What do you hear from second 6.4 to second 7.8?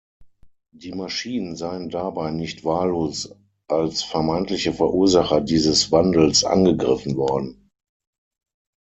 angegriffen worden.